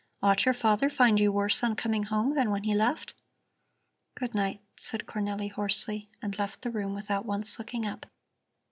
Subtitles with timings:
[0.23, 3.13] Ought your father find you worse on coming home than when he left?"
[4.15, 8.07] "Good night," said Cornelli hoarsely, and left the room without once looking up.